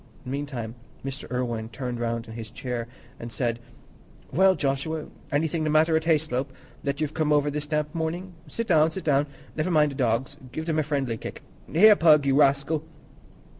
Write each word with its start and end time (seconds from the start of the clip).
Meantime, 0.25 0.73
Mr. 1.05 1.29
Irwine 1.31 1.69
turned 1.69 1.99
round 1.99 2.25
his 2.25 2.49
chair 2.49 2.87
and 3.19 3.31
said, 3.31 3.59
"Well, 4.33 4.55
Joshua, 4.55 5.05
anything 5.31 5.63
the 5.63 5.69
matter 5.69 5.95
at 5.95 6.05
Hayslope, 6.05 6.51
that 6.83 6.99
you've 6.99 7.13
come 7.13 7.31
over 7.31 7.51
this 7.51 7.67
damp 7.67 7.93
morning? 7.93 8.33
Sit 8.47 8.65
down, 8.65 8.89
sit 8.89 9.03
down. 9.03 9.27
Never 9.55 9.69
mind 9.69 9.91
the 9.91 9.95
dogs; 9.95 10.37
give 10.51 10.65
them 10.65 10.79
a 10.79 10.81
friendly 10.81 11.17
kick. 11.17 11.43
Here, 11.71 11.95
Pug, 11.95 12.25
you 12.25 12.35
rascal!" 12.39 12.83